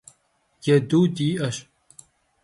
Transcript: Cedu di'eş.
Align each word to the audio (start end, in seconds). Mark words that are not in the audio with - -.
Cedu 0.63 1.01
di'eş. 1.15 1.57